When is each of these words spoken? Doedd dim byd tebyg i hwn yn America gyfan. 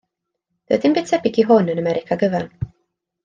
Doedd 0.71 0.85
dim 0.85 0.95
byd 0.95 1.11
tebyg 1.11 1.37
i 1.43 1.45
hwn 1.51 1.69
yn 1.73 1.81
America 1.83 2.19
gyfan. 2.25 2.51